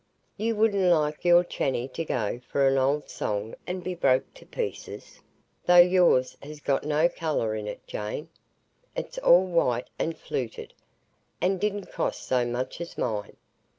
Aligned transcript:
You 0.35 0.55
wouldn't 0.55 0.91
like 0.91 1.23
your 1.23 1.43
chany 1.43 1.87
to 1.89 2.03
go 2.03 2.39
for 2.47 2.67
an 2.67 2.75
old 2.79 3.07
song 3.07 3.53
and 3.67 3.83
be 3.83 3.93
broke 3.93 4.33
to 4.33 4.47
pieces, 4.47 5.21
though 5.67 5.75
yours 5.77 6.35
has 6.41 6.59
got 6.59 6.83
no 6.83 7.07
colour 7.07 7.53
in 7.53 7.67
it, 7.67 7.85
Jane,—it's 7.85 9.19
all 9.19 9.45
white 9.45 9.91
and 9.99 10.17
fluted, 10.17 10.73
and 11.39 11.59
didn't 11.59 11.91
cost 11.91 12.23
so 12.23 12.47
much 12.47 12.81
as 12.81 12.97
mine. 12.97 13.37